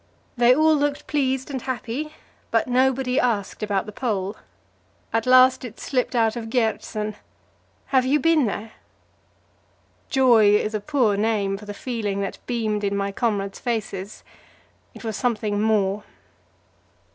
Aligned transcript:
They 0.35 0.55
all 0.55 0.73
looked 0.75 1.05
pleased 1.05 1.51
and 1.51 1.61
happy, 1.61 2.15
but 2.49 2.67
nobody 2.67 3.19
asked 3.19 3.61
about 3.61 3.85
the 3.85 3.91
Pole. 3.91 4.35
At 5.13 5.27
last 5.27 5.63
it 5.63 5.79
slipped 5.79 6.15
out 6.15 6.35
of 6.35 6.49
Gjertsen: 6.49 7.17
"Have 7.93 8.03
you 8.03 8.19
been 8.19 8.47
there?" 8.47 8.71
Joy 10.09 10.55
is 10.55 10.73
a 10.73 10.79
poor 10.79 11.15
name 11.15 11.55
for 11.55 11.65
the 11.65 11.73
feeling 11.75 12.19
that 12.21 12.39
beamed 12.47 12.83
in 12.83 12.97
my 12.97 13.11
comrades' 13.11 13.59
faces; 13.59 14.23
it 14.95 15.03
was 15.03 15.15
something 15.15 15.61
more. 15.61 16.03